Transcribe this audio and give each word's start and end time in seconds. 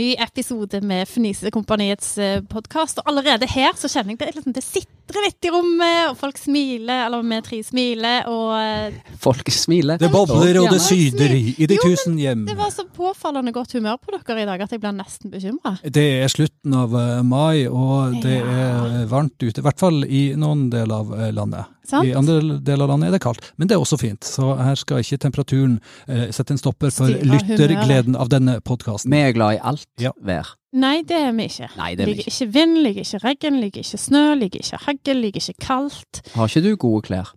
ny 0.00 0.14
episode 0.40 0.80
med 0.80 1.08
Fnisekompaniets 1.08 2.14
podkast. 2.48 2.98
Og 3.02 3.08
allerede 3.10 3.46
her 3.50 3.76
så 3.76 3.90
kjenner 3.92 4.14
jeg 4.14 4.20
det, 4.22 4.30
liksom, 4.38 4.54
det 4.56 4.62
sitrer 4.64 5.24
litt 5.26 5.44
i 5.44 5.50
rommet, 5.52 6.10
og 6.10 6.16
folk 6.20 6.38
smiler, 6.40 7.04
eller 7.08 7.24
vi 7.26 7.40
tre 7.44 7.58
smiler, 7.66 8.28
og 8.30 8.52
eh, 8.56 9.16
Folk 9.20 9.50
smiler. 9.52 9.98
Det 10.00 10.08
bobler 10.12 10.60
og 10.62 10.70
det 10.72 10.80
syder 10.84 11.34
i, 11.36 11.66
de 11.68 11.76
Jo, 11.76 11.90
tusen 11.90 12.16
hjem. 12.20 12.46
det 12.48 12.56
var 12.58 12.70
så 12.72 12.86
påfallende 12.88 13.52
godt 13.52 13.74
humør 13.76 13.98
på 14.00 14.14
dere 14.16 14.44
i 14.44 14.48
dag 14.48 14.64
at 14.64 14.72
jeg 14.72 14.80
ble 14.82 14.94
nesten 14.96 15.32
bekymra. 15.34 15.74
Det 15.84 16.06
er 16.22 16.32
slutten 16.32 16.78
av 16.78 16.94
eh, 16.96 17.20
mai, 17.26 17.66
og 17.68 18.16
det 18.24 18.38
er 18.40 19.04
varmt 19.10 19.36
ute. 19.44 19.60
I 19.60 19.66
hvert 19.66 19.82
fall 19.82 20.04
i 20.06 20.30
noen 20.40 20.70
deler 20.72 21.02
av 21.02 21.12
eh, 21.18 21.34
landet. 21.36 21.68
Sant? 21.90 22.06
I 22.06 22.12
andre 22.14 22.58
deler 22.62 22.86
av 22.86 22.92
landet 22.94 23.10
er 23.10 23.16
det 23.16 23.22
kaldt, 23.24 23.50
men 23.58 23.66
det 23.68 23.74
er 23.74 23.82
også 23.82 23.98
fint. 23.98 24.22
Så 24.24 24.52
her 24.60 24.78
skal 24.78 25.02
ikke 25.02 25.18
temperaturen 25.26 25.78
eh, 26.06 26.28
sette 26.32 26.54
en 26.54 26.60
stopper 26.60 26.92
for 26.94 27.10
lyttergleden 27.10 28.14
av 28.20 28.30
denne 28.30 28.60
podkasten. 28.64 29.10
Vi 29.10 29.24
er 29.26 29.34
glad 29.36 29.58
i 29.58 29.62
alt 29.72 29.86
Ja. 30.00 30.12
Vær. 30.30 30.54
Nei, 30.72 31.00
det 31.02 31.16
er 31.18 31.32
vi 31.34 31.48
ikke. 31.50 31.68
Nei, 31.76 31.90
det 31.98 32.04
er 32.04 32.10
vi 32.12 32.16
ikke. 32.20 32.30
ikke 32.30 32.48
vind, 32.54 32.76
liker 32.86 33.02
ikke 33.06 33.20
regn, 33.26 33.60
liker 33.64 33.82
ikke 33.84 33.98
snø, 34.06 34.24
liker 34.38 34.62
ikke 34.64 34.78
hagl, 34.86 35.20
liker 35.24 35.42
ikke 35.42 35.66
kaldt. 35.66 36.22
Har 36.36 36.46
ikke 36.52 36.62
du 36.68 36.72
gode 36.86 37.02
klær? 37.10 37.32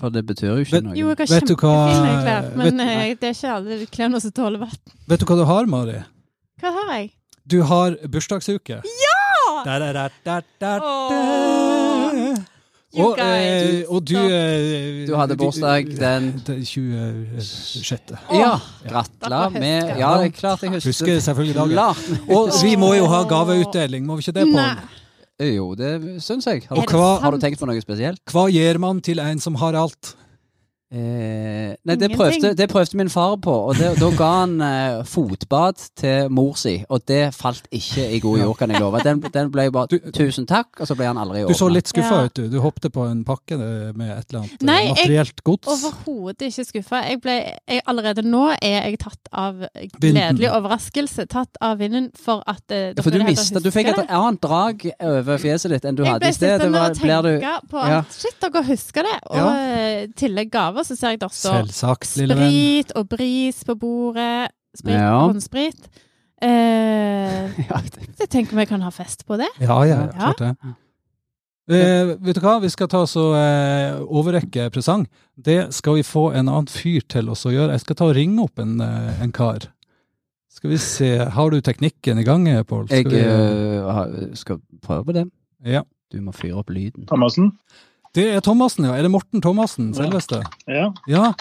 For 0.00 0.08
det 0.08 0.22
betyr 0.24 0.46
jo 0.48 0.62
ikke 0.64 0.78
Vet- 0.78 0.84
noe. 0.86 0.94
Jo, 0.96 1.10
jeg 1.12 1.18
har 1.20 1.28
Vet 1.34 1.48
du 1.50 1.54
hva- 1.60 1.72
kjempefine 1.74 2.12
klær, 2.24 2.46
men 2.56 2.78
vet- 2.78 2.88
eh, 2.88 3.14
det 3.20 3.28
er 3.28 3.34
ikke 3.36 3.50
alle 3.52 3.86
klærne 3.92 4.20
som 4.24 4.32
tåler 4.32 4.58
vann. 4.64 4.78
Vet 5.12 5.20
du 5.20 5.26
hva 5.28 5.36
du 5.36 5.44
har, 5.50 5.66
Mari? 5.68 5.98
Hva 6.62 6.72
har 6.78 6.94
jeg? 6.96 7.10
Du 7.46 7.58
har 7.68 7.96
bursdagsuke. 8.08 8.80
Ja! 8.80 9.20
Der, 9.66 9.78
der, 9.78 9.92
der, 9.92 10.08
der, 10.24 10.40
der. 10.60 10.80
Åh, 10.80 11.63
Og, 12.96 13.18
eh, 13.18 13.82
og 13.88 14.04
du 14.06 14.14
eh, 14.16 15.06
Du 15.08 15.14
hadde 15.18 15.36
bursdag 15.36 15.88
den- 15.98 16.42
den 16.46 16.64
26. 16.64 18.16
Ja, 18.32 18.52
gratulerer 18.88 19.50
med 19.50 19.98
Ja, 19.98 20.12
det 20.20 20.26
er 20.28 20.36
klart 20.38 20.62
jeg 20.62 20.70
husker. 20.76 20.88
Husker 20.92 21.20
selvfølgelig 21.20 21.54
dagen. 21.54 22.28
Og 22.30 22.50
vi 22.62 22.76
må 22.76 22.92
jo 22.96 23.06
ha 23.10 23.22
gaveutdeling, 23.28 24.06
må 24.06 24.16
vi 24.18 24.22
ikke 24.28 24.36
det, 24.40 24.46
Nei. 24.52 24.74
Pål? 24.74 25.54
Jo, 25.54 25.74
det 25.74 26.22
syns 26.22 26.46
jeg. 26.46 26.62
Har 26.68 26.76
Og 26.78 26.86
du, 26.86 26.94
hva- 26.94 27.20
har 27.20 27.30
du 27.34 27.38
tenkt 27.42 27.58
på 27.58 27.66
noe 27.66 27.80
spesielt? 27.82 28.20
Hva 28.30 28.46
gir 28.52 28.78
man 28.78 29.00
til 29.00 29.18
en 29.18 29.40
som 29.40 29.54
har 29.56 29.74
alt? 29.74 30.14
Eh, 30.94 31.74
nei, 31.88 31.96
det 31.98 32.10
prøvde, 32.14 32.52
det 32.54 32.68
prøvde 32.70 32.96
min 33.00 33.08
far 33.10 33.34
på, 33.42 33.50
og 33.70 33.74
det, 33.74 33.88
da 33.98 34.10
ga 34.14 34.28
han 34.44 34.52
eh, 34.62 35.00
fotbad 35.10 35.80
til 35.98 36.28
mor 36.30 36.54
si, 36.60 36.76
og 36.88 37.02
det 37.10 37.32
falt 37.34 37.66
ikke 37.74 38.04
i 38.14 38.20
god 38.22 38.38
jord, 38.44 38.56
kan 38.60 38.70
jeg 38.70 38.82
love. 38.82 39.00
Den, 39.02 39.22
den 39.34 39.50
ble 39.50 39.64
bare 39.74 39.90
Du- 39.90 40.10
'tusen 40.14 40.46
takk', 40.46 40.78
og 40.80 40.86
så 40.86 40.94
ble 40.94 41.08
han 41.10 41.18
aldri 41.18 41.42
Du 41.48 41.54
så 41.54 41.68
litt 41.68 41.88
skuffa 41.90 42.20
Ja. 42.20 42.24
ut, 42.28 42.34
du. 42.36 42.48
Du 42.48 42.60
hoppet 42.60 42.92
på 42.94 43.06
en 43.10 43.24
pakke 43.24 43.54
eh, 43.58 43.90
med 43.96 44.12
et 44.18 44.26
eller 44.30 44.44
annet 44.44 44.62
nei, 44.62 44.84
Nei, 44.92 44.94
jeg- 44.94 45.32
gods. 45.42 45.66
Nei, 45.66 45.74
Overhodet 45.74 46.46
ikke 46.46 46.64
skuffa. 46.64 47.02
Jeg 47.08 47.20
ble, 47.20 47.34
jeg, 47.68 47.80
allerede 47.86 48.22
nå 48.22 48.44
er 48.62 48.86
jeg 48.90 48.98
tatt 48.98 49.28
av 49.32 49.66
gledelig 50.00 50.50
overraskelse. 50.52 51.26
Tatt 51.26 51.58
av 51.60 51.78
vinden 51.78 52.10
for 52.14 52.42
at 52.46 52.70
eh, 52.70 52.94
For 53.02 53.10
du 53.10 53.18
mistet, 53.24 53.62
du 53.64 53.70
fikk 53.74 53.88
et 53.88 54.06
annet 54.08 54.40
drag 54.42 54.86
over 55.00 55.38
fjeset 55.42 55.70
ditt 55.74 55.84
enn 55.84 55.96
du 55.98 56.04
Jeg 56.04 56.12
hadde 56.12 56.20
ble 56.20 56.28
i 56.28 56.38
sted. 56.38 56.54
Det 56.54 56.60
sittende 56.60 56.84
og 56.84 56.96
tenke 57.00 57.54
på 57.70 57.82
ja. 57.82 57.98
at 57.98 58.14
shit, 58.14 58.38
dere 58.40 58.64
husker 58.64 59.02
det. 59.02 59.18
Og 59.30 59.52
i 59.54 60.06
tillegg 60.18 60.50
gaver, 60.54 60.83
så 60.84 60.96
ser 60.96 61.14
jeg 61.14 61.20
det 61.24 61.30
står 61.32 61.60
Selvsagt, 61.64 62.16
lille 62.20 62.36
venn. 62.38 62.50
sprit 62.52 62.92
og 63.00 63.08
bris 63.08 63.62
på 63.64 63.74
bordet. 63.80 64.50
Sprit, 64.76 64.94
Ja. 64.98 65.18
håndsprit. 65.26 65.88
Eh, 66.42 67.50
jeg 68.20 68.28
tenker 68.30 68.56
vi 68.58 68.66
kan 68.66 68.82
ha 68.84 68.90
fest 68.94 69.24
på 69.26 69.38
det. 69.40 69.48
Ja, 69.62 69.78
ja, 69.88 70.00
klart 70.12 70.42
det. 70.42 70.54
Eh, 71.64 72.10
vet 72.20 72.36
du 72.36 72.42
hva, 72.44 72.58
vi 72.60 72.68
skal 72.68 72.90
ta 72.92 73.00
oss 73.06 73.14
og 73.16 73.32
eh, 73.38 73.94
overrekke 74.04 74.66
presang. 74.74 75.06
Det 75.34 75.70
skal 75.72 75.96
vi 75.96 76.02
få 76.04 76.26
en 76.36 76.50
annen 76.50 76.68
fyr 76.68 77.06
til 77.08 77.30
oss 77.32 77.46
å 77.48 77.52
gjøre. 77.54 77.72
Jeg 77.72 77.84
skal 77.86 77.96
ta 77.96 78.08
og 78.10 78.16
ringe 78.18 78.42
opp 78.44 78.60
en, 78.60 78.74
eh, 78.84 79.22
en 79.24 79.32
kar. 79.32 79.70
Skal 80.52 80.70
vi 80.74 80.76
se, 80.78 81.08
har 81.34 81.50
du 81.50 81.56
teknikken 81.64 82.20
i 82.20 82.26
gang, 82.26 82.44
Pål? 82.68 82.86
Jeg 82.92 83.08
vi- 83.08 83.24
eh, 83.24 84.34
skal 84.36 84.60
prøve 84.84 85.04
på 85.08 85.12
det. 85.16 85.24
Ja. 85.64 85.82
Du 86.12 86.20
må 86.20 86.34
fyre 86.36 86.58
opp 86.60 86.68
lyden. 86.70 87.06
Thomassen? 87.08 87.52
Det 88.14 88.28
er 88.36 88.40
Thomassen, 88.46 88.86
ja. 88.86 88.94
Er 88.94 89.02
det 89.06 89.10
Morten 89.10 89.42
Thomassen, 89.42 89.92
selveste? 89.96 90.42
Ja. 90.70 90.92
Ja. 91.10 91.32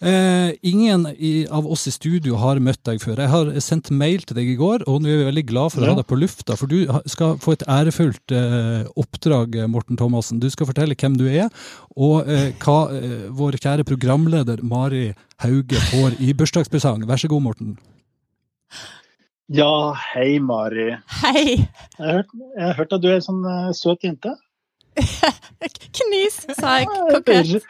Eh, 0.00 0.54
ingen 0.64 1.02
i, 1.18 1.44
av 1.52 1.66
oss 1.68 1.82
i 1.90 1.92
studio 1.92 2.38
har 2.40 2.56
møtt 2.64 2.80
deg 2.88 3.02
før. 3.02 3.18
Jeg 3.20 3.28
har 3.28 3.50
sendt 3.60 3.90
mail 3.92 4.22
til 4.24 4.38
deg 4.38 4.48
i 4.48 4.54
går, 4.56 4.86
og 4.88 5.02
nå 5.04 5.10
er 5.12 5.18
vi 5.20 5.26
veldig 5.26 5.44
glad 5.50 5.74
for 5.74 5.82
å 5.82 5.84
Ja. 5.84 5.90
ha 5.92 5.98
deg 5.98 6.06
på 6.08 6.16
lufta. 6.16 6.56
For 6.56 6.70
du 6.70 6.86
skal 7.10 7.34
få 7.42 7.52
et 7.58 7.66
ærefullt 7.68 8.32
eh, 8.32 8.86
oppdrag, 8.96 9.58
eh, 9.60 9.66
Morten 9.68 9.98
Thomassen. 10.00 10.40
Du 10.40 10.48
skal 10.48 10.70
fortelle 10.70 10.94
hvem 10.96 11.18
du 11.20 11.26
er, 11.28 11.50
og 11.98 12.30
eh, 12.30 12.52
hva 12.62 12.78
eh, 12.96 13.26
vår 13.28 13.58
kjære 13.60 13.84
programleder 13.90 14.62
Mari 14.62 15.10
Hauge 15.44 15.82
får 15.90 16.16
i 16.22 16.32
bursdagspresang. 16.32 17.04
Vær 17.10 17.20
så 17.20 17.28
god, 17.28 17.42
Morten. 17.42 17.76
ja, 19.50 19.92
hei 20.14 20.38
Mari. 20.38 20.92
Hei! 21.24 21.66
Jeg 21.98 22.06
har 22.06 22.22
hørt, 22.22 22.32
jeg 22.56 22.64
har 22.70 22.74
hørt 22.78 22.92
at 22.96 23.02
du 23.02 23.08
er 23.10 23.18
en 23.18 23.26
sånn 23.26 23.44
eh, 23.44 23.72
søt 23.76 24.06
jente. 24.06 24.32
Knis, 26.00 26.40
sa 26.56 26.78
jeg 26.80 26.88
kokett. 26.90 27.68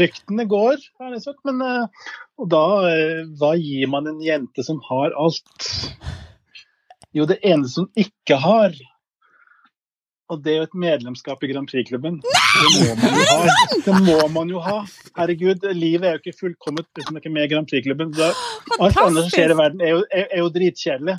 Ryktene 0.00 0.46
går, 0.50 0.80
er 1.02 1.14
det 1.14 1.22
sagt. 1.24 1.40
Men 1.48 1.62
eh, 1.64 2.10
og 2.36 2.50
da, 2.52 2.66
eh, 2.90 3.22
hva 3.40 3.54
gir 3.56 3.88
man 3.92 4.08
en 4.10 4.20
jente 4.24 4.64
som 4.66 4.80
har 4.88 5.14
alt? 5.16 5.70
Jo, 7.16 7.24
det 7.28 7.38
eneste 7.46 7.86
hun 7.86 8.04
ikke 8.06 8.38
har. 8.42 8.76
Og 10.26 10.40
det 10.42 10.52
er 10.52 10.56
jo 10.58 10.66
et 10.66 10.74
medlemskap 10.82 11.44
i 11.46 11.48
Grand 11.52 11.68
Prix-klubben. 11.70 12.16
Det. 12.24 13.82
Det 13.86 13.94
må 14.02 14.16
man 14.34 14.48
jo 14.50 14.58
ha. 14.64 14.80
Herregud, 15.16 15.62
livet 15.76 16.08
er 16.08 16.16
jo 16.16 16.20
ikke 16.22 16.34
fullkomment 16.40 16.88
hvis 16.98 17.08
man 17.12 17.20
ikke 17.20 17.30
er 17.30 17.34
med 17.36 17.46
i 17.46 17.50
Grand 17.52 17.68
Prix-klubben. 17.70 18.10
Alt 18.80 18.98
annet 19.02 19.20
som 19.22 19.30
skjer 19.30 19.54
i 19.54 19.58
verden 19.60 19.84
er 19.86 19.92
jo, 19.94 20.00
er, 20.10 20.26
er 20.26 20.42
jo 20.42 20.48
dritkjedelig. 20.56 21.16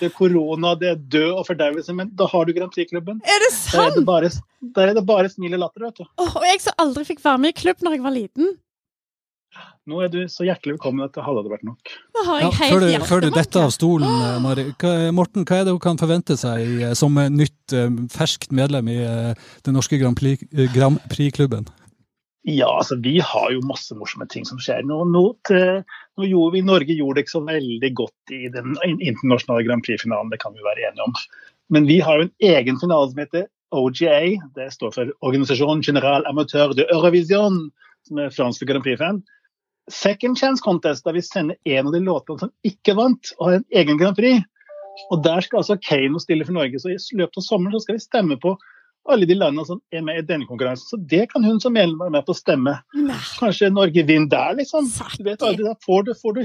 Det 0.00 0.08
er 0.10 0.14
korona, 0.16 0.74
det 0.80 0.90
er 0.90 0.98
død 1.16 1.30
og 1.38 1.46
fordervelse, 1.48 1.94
men 2.00 2.10
da 2.18 2.26
har 2.32 2.48
du 2.48 2.54
Grand 2.56 2.74
Prix-klubben. 2.74 3.20
Er 3.22 3.44
det 3.46 3.52
Da 3.54 3.54
er 3.54 3.92
sant? 3.92 3.98
det 4.00 4.06
bare, 4.10 4.32
da 4.74 4.86
er 4.88 4.94
det 4.98 5.06
bare 5.12 5.30
smil 5.32 5.54
og 5.54 5.62
latter, 5.66 5.86
vet 5.86 6.02
du. 6.02 6.08
Åh, 6.18 6.34
og 6.42 6.48
jeg 6.50 6.64
som 6.66 6.82
aldri 6.82 7.06
fikk 7.12 7.22
være 7.24 7.44
med 7.44 7.54
i 7.54 7.60
klubb 7.62 7.86
når 7.86 7.98
jeg 7.98 8.06
var 8.08 8.16
liten. 8.18 8.56
Nå 9.88 10.02
er 10.04 10.10
du 10.12 10.18
så 10.28 10.44
hjertelig 10.44 10.76
velkommen 10.76 11.06
at 11.06 11.14
det 11.16 11.24
hadde 11.24 11.48
vært 11.48 11.64
nok. 11.64 11.92
Ja, 12.18 12.50
før, 12.52 12.82
du, 12.84 12.88
før 13.08 13.22
du 13.24 13.28
dette 13.30 13.38
detter 13.38 13.64
av 13.64 13.72
stolen, 13.72 14.08
eh, 14.08 14.38
Mari. 14.44 14.66
Morten, 15.16 15.46
hva 15.48 15.60
er 15.60 15.66
det 15.66 15.72
hun 15.72 15.82
kan 15.82 16.00
forvente 16.00 16.36
seg 16.36 16.84
eh, 16.84 16.94
som 16.98 17.16
eh, 17.16 17.30
nytt, 17.32 17.74
ferskt 18.12 18.52
medlem 18.54 18.90
i 18.92 18.98
den 19.64 19.76
norske 19.76 19.98
Grand 20.00 20.18
Prix- 20.18 20.44
Grand 20.74 21.00
Prix-klubben? 21.12 21.68
Ja, 22.48 22.68
altså 22.78 22.96
vi 23.04 23.18
har 23.20 23.50
jo 23.52 23.64
masse 23.66 23.96
morsomme 23.96 24.28
ting 24.30 24.46
som 24.48 24.60
skjer. 24.62 24.84
Nå, 24.88 25.02
nå, 25.12 25.24
til, 25.48 25.82
nå 26.16 26.28
gjorde 26.28 26.54
vi, 26.54 26.64
Norge 26.64 26.96
gjorde 26.96 27.18
det 27.18 27.26
ikke 27.26 27.36
så 27.38 27.44
veldig 27.48 27.90
godt 27.98 28.32
i 28.36 28.46
den 28.52 28.76
internasjonale 28.84 29.66
Grand 29.66 29.84
Prix-finalen, 29.84 30.32
det 30.32 30.40
kan 30.44 30.56
vi 30.56 30.64
være 30.64 30.86
enige 30.88 31.08
om. 31.08 31.16
Men 31.74 31.88
vi 31.88 31.98
har 32.04 32.20
jo 32.20 32.28
en 32.28 32.36
egen 32.52 32.80
finale 32.80 33.10
som 33.10 33.20
heter 33.20 33.48
OGA. 33.76 34.20
Det 34.56 34.70
står 34.72 34.94
for 34.94 35.10
Organisation 35.20 35.82
General 35.84 36.24
Amateur 36.30 36.72
de 36.76 36.86
Eurovision, 36.88 37.66
som 38.08 38.22
er 38.22 38.32
fransk 38.32 38.62
for 38.62 38.70
Grand 38.70 38.86
Prix-fan. 38.86 39.20
Second 39.92 40.38
Chance 40.38 40.62
Contest, 40.64 41.04
der 41.04 41.16
vi 41.16 41.24
sender 41.24 41.56
en 41.64 41.88
av 41.88 41.94
de 41.94 42.00
låtene 42.04 42.44
som 42.44 42.52
ikke 42.66 42.94
vant, 42.98 43.32
og 43.38 43.46
har 43.46 43.58
en 43.58 43.68
egen 43.82 44.00
Grand 44.00 44.16
Prix. 44.18 44.44
Og 45.12 45.22
der 45.24 45.44
skal 45.44 45.60
altså 45.60 45.78
Kano 45.80 46.20
stille 46.22 46.46
for 46.46 46.56
Norge. 46.56 46.80
Så 46.82 46.92
i 46.92 47.18
løpet 47.20 47.40
av 47.40 47.46
sommeren 47.46 47.76
så 47.76 47.84
skal 47.86 47.98
vi 47.98 48.04
stemme 48.04 48.38
på 48.42 48.56
alle 49.08 49.28
de 49.28 49.36
landene 49.38 49.64
som 49.64 49.78
er 49.94 50.02
med 50.04 50.20
i 50.20 50.26
denne 50.26 50.48
konkurransen. 50.48 50.88
Så 50.90 50.98
det 51.10 51.28
kan 51.32 51.44
hun 51.46 51.60
som 51.62 51.72
medlem 51.72 52.00
være 52.02 52.16
med 52.18 52.26
på 52.26 52.34
å 52.34 52.38
stemme. 52.38 52.74
Kanskje 53.38 53.70
Norge 53.72 54.04
vinner 54.04 54.28
der, 54.32 54.58
liksom. 54.58 54.90
Du 55.16 55.24
vet 55.24 55.44
aldri, 55.44 55.64
da 55.64 55.76
får 55.86 56.08
du, 56.08 56.12
får 56.18 56.36
du 56.36 56.42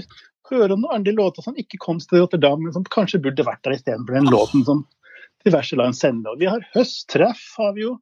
høre 0.51 0.75
om 0.75 0.83
noen 0.83 0.99
andre 0.99 1.15
låter 1.17 1.45
som 1.45 1.57
ikke 1.59 1.81
kom 1.81 1.99
til 1.99 2.23
Rotterdam, 2.23 2.61
men 2.63 2.75
som 2.75 2.85
kanskje 2.93 3.21
burde 3.23 3.47
vært 3.47 3.63
der 3.65 3.75
istedenfor 3.77 4.19
den 4.19 4.31
låten 4.31 4.63
som 4.67 4.85
diverse 5.43 5.75
land 5.79 5.97
sender. 5.97 6.35
Og 6.35 6.43
vi 6.43 6.51
har 6.51 6.63
høsttreff, 6.75 7.43
har 7.59 7.75
vi 7.75 7.87
jo. 7.87 7.97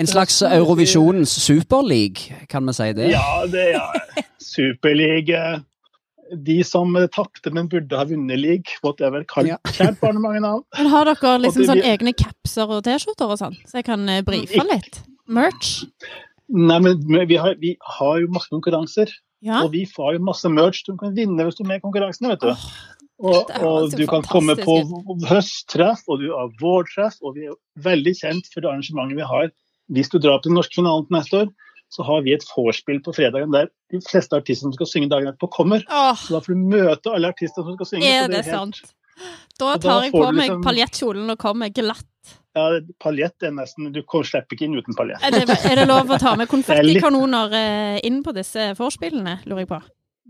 En 0.00 0.08
slags 0.10 0.40
Eurovisjonens 0.42 1.30
superleague, 1.38 2.34
kan 2.50 2.66
vi 2.66 2.74
si 2.74 2.90
det? 2.96 3.12
Ja, 3.12 3.44
det 3.50 3.68
er 3.76 4.24
superleague. 4.42 5.42
De 6.44 6.56
som 6.66 6.96
tapte, 7.14 7.52
men 7.54 7.68
burde 7.70 7.98
ha 7.98 8.06
vunnet 8.08 8.40
league. 8.40 8.78
Whatever. 8.82 9.22
Kan 9.30 9.46
Ja. 9.46 9.58
Kjært 9.76 10.00
barn 10.00 10.18
mange 10.22 10.40
navn. 10.42 10.64
Men 10.78 10.90
har 10.90 11.06
dere 11.10 11.36
liksom 11.44 11.68
sånn 11.68 11.84
egne 11.84 12.14
capser 12.16 12.70
og 12.70 12.82
T-skjorter 12.86 13.36
og 13.36 13.38
sånn, 13.38 13.58
så 13.68 13.78
jeg 13.78 13.86
kan 13.86 14.08
eh, 14.08 14.24
brife 14.26 14.66
litt? 14.72 15.02
Merch? 15.28 15.84
Nei, 16.48 16.80
men 16.80 17.28
vi 17.28 17.38
har, 17.40 17.54
vi 17.60 17.76
har 17.98 18.18
jo 18.20 18.32
masse 18.32 18.50
konkurranser. 18.52 19.12
Ja. 19.44 19.60
Og 19.62 19.74
vi 19.76 19.84
får 19.86 20.16
jo 20.16 20.24
masse 20.24 20.48
merch 20.48 20.82
du 20.86 20.94
kan 20.96 21.14
vinne 21.16 21.44
hvis 21.44 21.58
du 21.58 21.64
er 21.66 21.68
med 21.74 21.82
i 21.82 21.84
konkurransene, 21.84 22.32
vet 22.32 22.44
du. 22.44 22.66
og, 23.20 23.50
og 23.60 23.92
du 23.92 24.06
kan 24.08 24.24
komme 24.26 24.56
på 24.56 24.78
høsttreff, 25.28 26.02
og 26.08 26.22
du 26.22 26.30
har 26.32 26.52
vårtreff, 26.62 27.20
og 27.22 27.36
vi 27.36 27.50
er 27.50 27.58
veldig 27.84 28.14
kjent 28.22 28.48
for 28.52 28.64
det 28.64 28.72
arrangementet 28.72 29.20
vi 29.20 29.28
har. 29.28 29.52
Hvis 29.92 30.10
du 30.12 30.18
drar 30.18 30.40
på 30.40 30.48
den 30.48 30.56
norske 30.58 30.78
finalen 30.78 31.06
til 31.08 31.16
neste 31.18 31.40
år, 31.44 31.52
så 31.92 32.02
har 32.06 32.24
vi 32.24 32.32
et 32.34 32.44
vorspiel 32.48 33.00
på 33.04 33.12
fredagen 33.14 33.52
der 33.54 33.68
de 33.92 34.00
fleste 34.02 34.36
artistene 34.36 34.72
som 34.72 34.78
skal 34.78 34.90
synge 34.90 35.10
dagen 35.12 35.30
etterpå, 35.30 35.50
kommer. 35.52 35.84
Åh, 35.86 36.16
Så 36.16 36.34
da 36.34 36.40
får 36.42 36.56
du 36.56 36.62
møte 36.72 37.12
alle 37.12 37.30
artistene 37.30 37.68
som 37.68 37.76
skal 37.76 37.90
synge. 37.92 38.08
er 38.08 38.28
det, 38.28 38.38
det 38.38 38.46
er 38.46 38.56
sant? 38.56 38.80
Da 39.60 39.76
tar 39.76 39.84
da 39.84 39.98
jeg 40.06 40.12
på 40.12 40.24
meg 40.32 40.48
liksom- 40.48 40.64
paljettkjolen 40.64 41.30
og 41.30 41.38
kommer 41.38 41.70
glatt. 41.70 42.08
Ja, 42.54 42.80
paljett 43.02 43.42
er 43.42 43.50
nesten 43.50 43.92
Du 43.92 44.00
slipper 44.02 44.54
ikke 44.54 44.64
inn 44.64 44.78
uten 44.78 44.94
paljett. 44.94 45.22
Er 45.22 45.34
er 45.42 45.76
det 45.76 45.88
lov 45.88 46.06
å 46.06 46.18
ta 46.18 46.36
med 46.36 46.46
er 46.48 46.50
konfettikanoner 46.50 47.52
eh, 47.52 48.00
inn 48.06 48.22
på 48.22 48.32
disse 48.34 48.74
vorspielene, 48.78 49.40
lurer 49.44 49.64
jeg 49.64 49.68
på? 49.68 49.82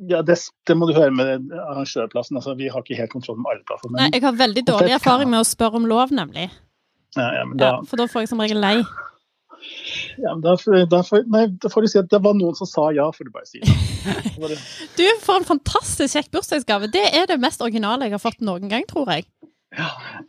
Ja, 0.08 0.22
det, 0.22 0.38
det 0.66 0.74
må 0.76 0.88
du 0.88 0.94
høre 0.96 1.12
med 1.14 1.52
arrangørplassen. 1.52 2.36
Altså, 2.36 2.56
vi 2.58 2.68
har 2.68 2.82
ikke 2.82 2.96
helt 2.98 3.12
kontroll 3.12 3.38
med 3.38 3.52
alle 3.52 3.62
plasser. 3.68 3.92
Nei, 3.94 4.10
jeg 4.10 4.24
har 4.24 4.32
veldig 4.32 4.64
dårlig 4.66 4.96
erfaring 4.96 5.30
med 5.30 5.44
å 5.44 5.46
spørre 5.46 5.78
om 5.78 5.86
lov, 5.86 6.10
nemlig. 6.10 6.50
ja, 7.16 7.28
ja, 7.38 7.44
men 7.44 7.56
da, 7.60 7.64
Ja, 7.64 7.82
for 7.86 7.96
da 7.96 8.08
får 8.10 8.24
jeg 8.24 8.28
som 8.32 8.40
regel 8.42 8.58
lei. 8.60 8.82
Ja, 10.18 10.34
men 10.34 10.42
da, 10.44 10.54
da, 10.90 11.00
får, 11.06 11.24
nei, 11.30 11.46
da 11.62 11.70
får 11.72 11.84
du 11.86 11.90
si 11.92 12.00
at 12.00 12.10
det 12.12 12.20
var 12.24 12.36
noen 12.38 12.56
som 12.58 12.68
sa 12.68 12.88
ja, 12.94 13.06
får 13.14 13.28
du 13.28 13.32
bare 13.34 13.48
si. 13.48 13.62
Det, 13.64 14.58
Du, 14.98 15.04
for 15.24 15.40
en 15.40 15.48
fantastisk 15.48 16.16
kjekk 16.16 16.30
bursdagsgave. 16.34 16.90
Det 16.92 17.06
er 17.14 17.28
det 17.30 17.40
mest 17.42 17.64
originale 17.64 18.08
jeg 18.08 18.16
har 18.16 18.22
fått 18.22 18.44
noen 18.44 18.70
gang, 18.72 18.86
tror 18.90 19.10
jeg. 19.14 19.26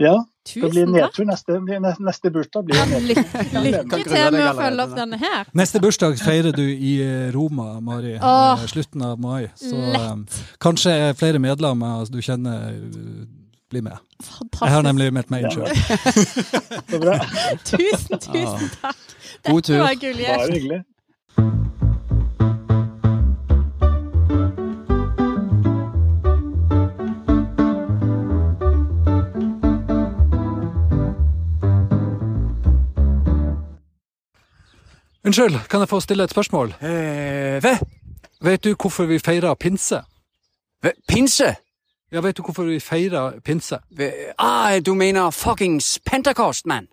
ja, 0.02 0.16
det 0.54 0.70
blir 0.72 0.88
nedtur. 0.90 1.26
Neste, 1.26 1.60
neste 2.02 2.32
bursdag 2.34 2.66
blir 2.66 2.82
nedtur. 2.90 3.08
Lykke, 3.10 3.62
lykke 3.66 4.00
til 4.06 4.34
med 4.34 4.48
å 4.48 4.54
følge 4.58 4.86
opp 4.86 4.96
denne 4.98 5.20
her. 5.22 5.50
Neste 5.58 5.82
bursdag 5.84 6.18
feirer 6.22 6.56
du 6.56 6.64
i 6.66 6.96
eh, 7.06 7.28
Roma, 7.36 7.76
Mari. 7.84 8.16
Åh. 8.18 8.62
eh, 8.62 8.68
slutten 8.70 9.06
av 9.06 9.20
mai. 9.22 9.48
Så 9.60 9.78
Lett. 9.78 10.38
eh, 10.40 10.52
kanskje 10.62 10.96
flere 11.20 11.42
medlemmer 11.42 12.06
du 12.10 12.22
kjenner, 12.26 12.74
eh, 13.82 13.84
med. 13.84 14.02
Fantastisk. 14.24 14.62
Jeg 14.62 14.72
har 14.76 14.82
nemlig 14.88 15.12
meldt 15.14 15.32
meg 15.34 15.46
inn 15.46 15.52
sjøl. 15.52 15.70
Så 16.92 17.00
bra. 17.04 17.20
Tusen, 17.70 18.20
tusen 18.20 18.70
takk. 18.82 19.06
God 19.50 19.62
tur. 19.62 19.80
var 19.84 19.96
gullig. 20.02 20.28
Bare 20.28 20.52
hyggelig. 20.54 20.84
Unnskyld, 35.26 35.60
kan 35.70 35.80
jeg 35.80 35.90
få 35.90 36.00
stille 36.00 36.24
et 36.24 36.30
spørsmål? 36.32 36.76
Eh, 36.86 37.58
hva? 37.64 37.78
Vet 38.46 38.64
du 38.64 38.76
hvorfor 38.76 39.08
vi 39.10 39.18
feirer 39.20 39.56
pinse? 39.58 40.04
Hva? 40.86 40.92
Pinse? 41.10 41.56
Ja, 42.14 42.22
vet 42.22 42.38
du 42.38 42.44
hvorfor 42.46 42.68
vi 42.70 42.80
feirer 42.80 43.40
pinse? 43.46 43.80
Ah, 44.38 44.78
du 44.80 44.94
mener 44.96 45.32
fuckings 45.34 45.98
Pentecost, 46.06 46.66
mann! 46.70 46.88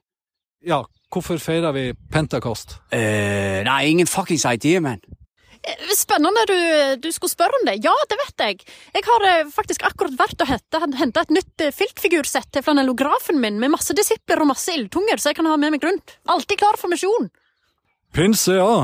Ja, 0.65 0.85
hvorfor 1.13 1.39
feirer 1.43 1.75
vi 1.77 1.91
Pentecost? 2.13 2.79
eh, 2.91 3.61
nei, 3.67 3.83
ingen 3.91 4.07
fuckings 4.07 4.47
idé, 4.49 4.79
mann. 4.81 5.03
Spennende 5.95 6.43
du, 6.49 6.57
du 7.05 7.13
skulle 7.15 7.31
spørre 7.31 7.55
om 7.61 7.67
det. 7.69 7.77
Ja, 7.85 7.93
det 8.11 8.17
vet 8.19 8.43
jeg. 8.43 8.65
Jeg 8.97 9.05
har 9.07 9.27
eh, 9.29 9.51
faktisk 9.55 9.85
akkurat 9.87 10.17
vært 10.19 10.43
og 10.43 10.51
henta 10.99 11.23
et 11.23 11.35
nytt 11.37 11.63
eh, 11.63 11.71
filtfigursett 11.77 12.49
til 12.51 12.65
flanellografen 12.67 13.39
min 13.39 13.61
med 13.63 13.71
masse 13.77 13.95
disipler 13.95 14.43
og 14.43 14.51
masse 14.51 14.75
ildtunger, 14.75 15.23
så 15.23 15.31
jeg 15.31 15.39
kan 15.39 15.47
ha 15.47 15.59
med 15.61 15.77
meg 15.77 15.87
rundt. 15.87 16.17
Alltid 16.27 16.59
klar 16.59 16.81
for 16.81 16.91
misjon. 16.91 17.31
Pinse, 18.13 18.57
ja. 18.59 18.75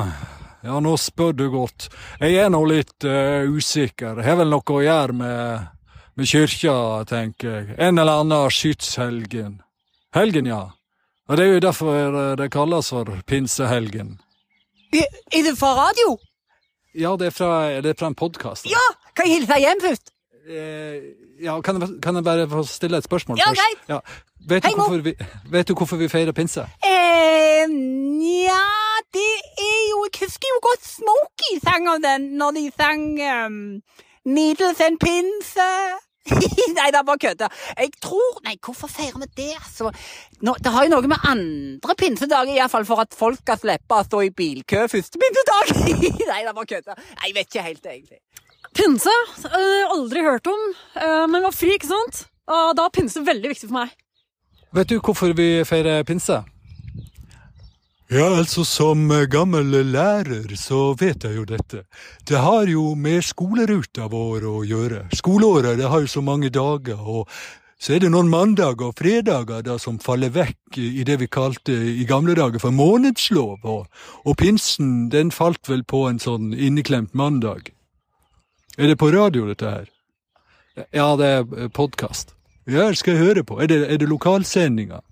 Ja, 0.62 0.78
nå 0.82 0.94
spør 0.98 1.34
du 1.34 1.48
godt. 1.50 1.88
Jeg 2.22 2.38
er 2.42 2.48
nå 2.50 2.60
litt 2.66 3.04
uh, 3.06 3.46
usikker. 3.46 4.18
Har 4.26 4.38
vel 4.40 4.50
noe 4.50 4.74
å 4.74 4.80
gjøre 4.82 5.14
med, 5.14 5.68
med 6.18 6.26
kyrkja, 6.26 6.74
tenker 7.06 7.48
jeg. 7.48 7.74
En 7.78 7.98
eller 7.98 8.24
annen 8.24 8.50
skytshelgen. 8.50 9.60
Helgen, 10.14 10.48
ja. 10.50 10.64
Og 11.28 11.36
det 11.36 11.44
er 11.44 11.52
jo 11.52 11.60
derfor 11.62 12.16
det 12.40 12.48
kalles 12.50 12.88
for 12.90 13.20
pinsehelgen. 13.28 14.16
Er, 14.92 15.42
det 15.44 15.54
fra 15.60 15.74
radio? 15.76 16.16
Ja, 16.96 17.14
det 17.20 17.28
er 17.28 17.34
fra, 17.36 17.50
det 17.84 17.92
er 17.92 17.98
fra 17.98 18.08
en 18.10 18.16
podkast. 18.18 18.66
Ja, 18.66 18.82
kan 19.14 19.28
jeg 19.28 19.42
hilse 19.42 19.58
hjem 19.60 19.82
først? 19.84 20.10
Eh, 20.48 20.96
ja, 21.44 21.60
kan 21.60 21.78
jeg, 21.78 22.00
kan 22.02 22.16
jeg 22.16 22.24
bare 22.24 22.48
få 22.48 22.62
stille 22.64 22.96
et 22.96 23.04
spørsmål 23.04 23.38
Ja, 23.38 23.50
først? 23.52 23.84
Ja. 23.88 23.98
Vet, 24.48 24.64
Hei, 24.64 24.72
du 24.72 24.80
hvorfor 24.80 25.02
vi, 25.04 25.12
vet 25.52 25.68
du 25.68 25.74
hvorfor 25.74 26.00
vi 26.00 26.08
feirer 26.08 26.32
pinse? 26.32 26.64
Eh, 26.80 27.68
ja, 28.48 28.64
det 29.12 29.32
er 29.60 29.82
jo 29.92 30.06
Jeg 30.08 30.24
husker 30.24 30.48
jo 30.54 30.58
godt 30.64 30.88
Smokey 30.88 31.60
sang 31.60 31.88
om 31.92 32.02
den 32.02 32.30
når 32.40 32.50
de 32.56 32.70
sang 32.80 33.04
um, 33.44 33.82
Needles 34.24 34.80
and 34.80 34.98
pinse. 35.00 35.68
nei, 36.78 36.88
det 36.92 37.00
er 37.00 37.06
bare 37.06 37.22
kødda. 37.22 37.48
Jeg 37.78 37.92
tror 38.02 38.40
Nei, 38.44 38.54
hvorfor 38.64 38.90
feirer 38.90 39.18
vi 39.22 39.28
det, 39.40 39.52
altså? 39.58 39.90
Nå, 40.46 40.54
det 40.62 40.72
har 40.72 40.86
jo 40.86 40.92
noe 40.94 41.10
med 41.10 41.24
andre 41.28 41.96
pinsedager, 41.98 42.54
iallfall 42.56 42.86
for 42.88 43.02
at 43.04 43.16
folk 43.16 43.40
skal 43.42 43.60
slippe 43.60 43.98
å 43.98 44.06
stå 44.06 44.22
i 44.26 44.32
bilkø 44.34 44.84
første 44.90 45.20
pinsedag. 45.20 45.72
nei, 46.30 46.42
det 46.42 46.52
er 46.52 46.56
bare 46.56 46.70
kødda. 46.74 46.98
Jeg 47.24 47.36
vet 47.36 47.50
ikke 47.50 47.66
helt, 47.66 47.88
egentlig. 47.94 48.20
Pinse? 48.78 49.14
eh, 49.48 49.84
aldri 49.90 50.22
hørt 50.26 50.46
om, 50.50 50.68
eh, 51.00 51.24
men 51.30 51.44
var 51.46 51.56
fri, 51.56 51.74
ikke 51.76 51.90
sant? 51.90 52.26
Og 52.48 52.76
da 52.78 52.86
er 52.88 52.94
pinse 52.94 53.24
veldig 53.24 53.50
viktig 53.52 53.68
for 53.68 53.80
meg. 53.82 53.96
Vet 54.76 54.90
du 54.92 54.98
hvorfor 55.00 55.32
vi 55.36 55.50
feirer 55.68 56.04
pinse? 56.08 56.42
Ja, 58.08 58.24
altså 58.38 58.62
som 58.64 59.10
eh, 59.12 59.26
gammel 59.28 59.68
lærer 59.92 60.54
så 60.56 60.94
vet 60.96 61.26
jeg 61.26 61.34
jo 61.36 61.42
dette. 61.44 61.82
Det 62.24 62.38
har 62.40 62.64
jo 62.72 62.94
med 62.96 63.20
skoleruta 63.20 64.06
vår 64.08 64.46
å 64.48 64.62
gjøre. 64.64 65.02
Skoleåret 65.12 65.76
det 65.76 65.90
har 65.92 66.00
jo 66.00 66.08
så 66.08 66.22
mange 66.24 66.48
dager, 66.48 66.96
og 66.96 67.28
så 67.76 67.92
er 67.92 68.00
det 68.00 68.10
noen 68.14 68.30
mandager 68.32 68.88
og 68.88 68.96
fredager 68.96 69.60
da 69.66 69.76
som 69.76 69.98
faller 70.00 70.32
vekk 70.32 70.78
i 70.80 71.04
det 71.04 71.18
vi 71.20 71.28
kalte 71.28 71.76
i 71.76 72.06
gamle 72.08 72.32
dager 72.38 72.64
for 72.64 72.72
månedslov, 72.72 73.60
og, 73.68 73.84
og 74.24 74.38
pinsen 74.40 75.10
den 75.12 75.28
falt 75.28 75.68
vel 75.68 75.84
på 75.84 76.06
en 76.08 76.22
sånn 76.22 76.54
inneklemt 76.56 77.12
mandag. 77.12 77.68
Er 78.80 78.88
det 78.88 78.96
på 78.96 79.12
radio 79.12 79.50
dette 79.52 79.68
her? 79.68 79.92
Ja, 80.96 81.12
det 81.20 81.28
er 81.28 81.68
podkast. 81.76 82.32
Ja, 82.64 82.88
skal 82.96 83.18
jeg 83.18 83.26
høre 83.26 83.44
på. 83.44 83.60
Er 83.60 83.68
det, 83.68 83.82
er 83.92 84.00
det 84.00 84.08
lokalsendinger? 84.08 85.04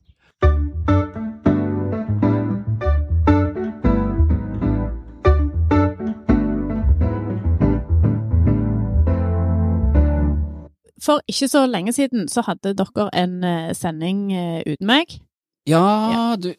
For 11.06 11.22
ikke 11.30 11.48
så 11.52 11.64
lenge 11.70 11.94
siden 11.96 12.26
så 12.32 12.42
hadde 12.48 12.74
dere 12.78 13.08
en 13.14 13.38
eh, 13.46 13.70
sending 13.78 14.26
eh, 14.34 14.60
uten 14.66 14.90
meg. 14.90 15.20
Ja, 15.66 16.36
du 16.38 16.52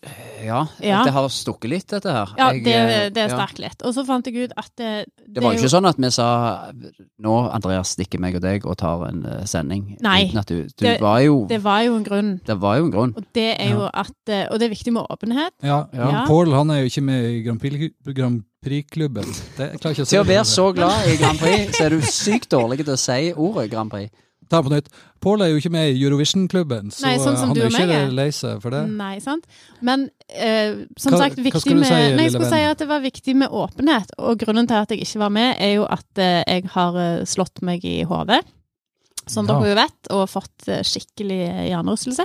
Ja, 0.43 0.65
Ja. 0.83 0.97
det 1.07 1.13
har 1.15 1.29
stukket 1.31 1.69
litt, 1.71 1.85
dette 1.87 2.11
her. 2.11 2.33
Ja, 2.37 2.49
Jeg, 2.51 2.63
det, 3.15 3.21
er 3.23 3.29
sterkt 3.31 3.59
ja. 3.61 3.69
litt. 3.69 3.83
Og 3.87 3.93
så 3.95 4.03
fant 4.05 4.27
jeg 4.27 4.49
ut 4.49 4.51
at 4.59 4.67
det, 4.75 4.89
Det 5.23 5.41
var 5.43 5.53
jo 5.55 5.61
ikke 5.61 5.71
sånn 5.71 5.87
at 5.87 5.95
vi 6.03 6.09
sa 6.11 6.27
nå, 7.23 7.35
Andreas, 7.55 7.93
stikker 7.95 8.19
meg 8.19 8.35
og 8.35 8.43
deg 8.43 8.67
og 8.67 8.75
tar 8.81 9.05
en 9.07 9.21
eh, 9.25 9.45
sending. 9.47 9.93
Nei. 10.03 10.25
Uten 10.27 10.41
at 10.43 10.51
du, 10.51 10.57
du 10.67 10.83
Det- 10.83 10.97
var 10.99 11.21
jo 11.23 11.37
Det 11.47 11.61
var 11.63 11.81
jo 11.87 11.95
en 11.95 12.03
grunn. 12.03 12.33
Det 12.51 12.59
var 12.59 12.77
jo 12.81 12.85
en 12.89 12.91
grunn. 12.97 13.13
Og 13.15 13.23
det 13.33 13.47
er 13.55 13.71
jo 13.71 13.87
at 13.93 14.11
eh, 14.27 14.43
Og 14.51 14.59
det 14.59 14.67
er 14.67 14.75
viktig 14.75 14.93
med 14.99 15.07
åpenhet. 15.09 15.55
Ja, 15.63 15.85
Ja. 15.95 16.25
Pål 16.27 16.51
han 16.53 16.69
er 16.75 16.83
jo 16.83 16.91
ikke 16.91 17.03
med 17.07 17.23
i 17.31 17.41
Grand 17.47 17.59
Prix- 17.63 17.95
Grand 18.13 18.43
Prix-klubben. 18.63 19.23
Det 19.55 19.71
jeg 19.71 19.79
ikke 19.79 20.03
å 20.03 20.05
si 20.05 20.15
Til 20.17 20.19
å 20.19 20.27
være 20.27 20.43
så 20.45 20.67
glad 20.75 21.07
i 21.07 21.15
Grand 21.15 21.39
Prix, 21.39 21.77
så 21.77 21.85
er 21.87 21.89
du 21.95 22.01
sykt 22.01 22.49
dårlig 22.51 22.83
til 22.83 22.93
å 22.93 22.99
si 22.99 23.31
ordet 23.33 23.69
Grand 23.71 23.89
Prix. 23.89 24.11
Ta 24.49 24.61
på 24.63 24.71
nytt. 24.71 24.87
Pål 25.23 25.41
er 25.43 25.49
jo 25.51 25.57
ikke 25.59 25.71
med 25.73 25.89
i 25.91 26.03
Eurovision-klubben, 26.05 26.91
så 26.93 27.03
Nei, 27.07 27.15
sånn 27.19 27.35
han 27.35 27.51
er 27.51 27.61
jo 27.65 27.71
ikke 27.73 28.11
lei 28.15 28.27
seg 28.31 28.61
for 28.63 28.71
det. 28.71 28.83
Nei, 28.89 29.15
sant? 29.23 29.47
Men 29.81 30.05
eh, 30.29 30.85
som 30.97 31.13
Hva- 31.15 31.23
sagt, 31.25 31.41
viktig 31.43 31.75
med 31.75 31.87
si, 31.89 31.93
Nei, 31.93 32.27
jeg 32.27 32.31
skulle 32.35 32.51
si 32.51 32.61
at 32.69 32.77
det 32.83 32.87
var 32.87 33.01
viktig 33.03 33.35
med 33.35 33.49
åpenhet. 33.49 34.13
Og 34.19 34.37
grunnen 34.39 34.67
til 34.69 34.79
at 34.79 34.93
jeg 34.93 35.01
ikke 35.03 35.19
var 35.25 35.33
med, 35.35 35.55
er 35.59 35.73
jo 35.79 35.87
at 35.89 36.21
eh, 36.23 36.43
jeg 36.47 36.69
har 36.77 36.95
eh, 37.03 37.25
slått 37.25 37.61
meg 37.65 37.83
i 37.85 38.01
hodet. 38.07 38.43
Som 39.27 39.43
Ja. 39.49 39.57
dere 39.59 39.73
jo 39.73 39.75
vet, 39.81 40.11
og 40.15 40.29
fått 40.31 40.69
eh, 40.71 40.83
skikkelig 40.87 41.41
hjernerystelse. 41.73 42.23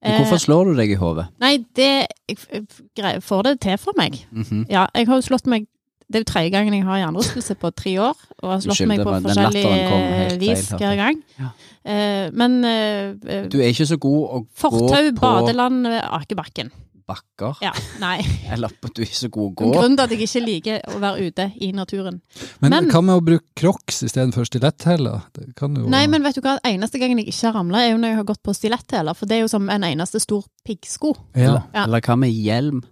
Hvorfor 0.00 0.38
slår 0.40 0.70
du 0.70 0.74
deg 0.78 0.90
i 0.94 0.96
hodet? 1.00 1.26
Nei, 1.40 1.58
det 1.76 2.06
Jeg 2.30 2.36
jeg, 2.52 2.66
jeg, 2.96 3.22
får 3.22 3.42
det 3.48 3.60
til 3.60 3.76
for 3.80 3.92
meg. 3.96 4.16
Mhm. 4.32 4.66
Ja, 4.70 4.86
jeg 4.94 5.06
har 5.08 5.16
jo 5.20 5.26
slått 5.26 5.46
meg 5.50 5.66
Det 6.10 6.18
er 6.18 6.24
jo 6.24 6.28
tredje 6.32 6.50
gangen 6.50 6.74
jeg 6.74 6.82
har 6.88 6.98
hjernerystelse 7.04 7.54
på 7.62 7.70
tre 7.78 7.92
år, 8.02 8.16
og 8.42 8.50
har 8.50 8.60
slått 8.64 8.80
meg 8.90 8.98
på 9.06 9.12
forskjellig 9.22 9.62
eh, 9.62 10.36
vis 10.42 10.66
hver 10.74 10.96
gang. 10.98 11.20
Ja. 11.38 11.50
Eh, 11.86 12.30
men 12.34 12.56
eh, 12.66 13.14
eh, 13.30 13.44
Du 13.48 13.60
er 13.62 13.70
ikke 13.70 13.86
så 13.86 13.96
god 14.02 14.20
å 14.26 14.40
Fortau, 14.58 14.80
gå 14.80 14.88
på 14.90 15.04
Fortau, 15.14 15.20
badeland, 15.22 15.86
Akebakken. 15.86 16.72
bakker. 17.10 17.56
Ja, 17.62 17.72
nei. 18.02 18.20
Eller 18.54 18.70
at 18.70 18.90
du 18.94 19.00
er 19.02 19.06
ikke 19.06 19.18
så 19.18 19.30
god 19.34 19.48
å 19.48 19.54
gå. 19.58 19.70
grunn 19.78 19.96
til 19.98 20.04
at 20.04 20.12
jeg 20.14 20.26
ikke 20.26 20.42
liker 20.44 20.84
å 20.94 20.98
være 21.02 21.26
ute 21.30 21.46
i 21.62 21.70
naturen. 21.74 22.20
Men, 22.60 22.70
Men- 22.74 22.90
hva 22.92 23.00
med 23.02 23.16
å 23.18 23.24
bruke 23.30 23.46
crocs 23.58 24.02
istedenfor 24.06 24.46
stiletthæler? 24.46 25.24
Det 25.34 25.48
kan 25.58 25.74
jo 25.74 25.88
Nei, 25.90 26.04
men 26.10 26.22
vet 26.26 26.38
du 26.38 26.42
hva? 26.44 26.58
Eneste 26.66 26.98
gangen 27.02 27.18
jeg 27.22 27.30
ikke 27.32 27.48
har 27.52 27.58
ramla, 27.58 27.82
er 27.86 27.92
jo 27.94 27.98
når 28.02 28.12
jeg 28.12 28.20
har 28.20 28.28
gått 28.34 28.42
på 28.46 28.54
stiletthæler. 28.54 29.14
For 29.18 29.26
det 29.30 29.38
er 29.38 29.44
jo 29.46 29.50
som 29.50 29.66
en 29.70 29.86
eneste 29.90 30.20
stor 30.22 30.42
piggsko. 30.66 31.14
ja. 31.34 31.42
Eller, 31.48 31.62
Ja. 31.74 31.84
eller 31.86 32.00
hva 32.06 32.18
med 32.18 32.30
hjelm? 32.34 32.82